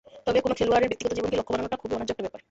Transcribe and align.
তবে 0.25 0.39
কোনো 0.45 0.53
খেলোয়াড়ের 0.59 0.89
ব্যক্তিগত 0.91 1.11
জীবনকে 1.17 1.37
লক্ষ্য 1.39 1.53
বানানোটা 1.53 1.77
খুবই 1.81 1.93
অন্যায্য 1.95 2.13
একটা 2.13 2.23
ব্যাপার। 2.25 2.39